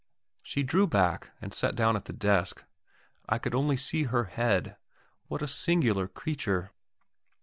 [0.41, 2.63] She drew back, and sat down at the desk.
[3.29, 4.75] I could only see her head.
[5.27, 6.71] What a singular creature!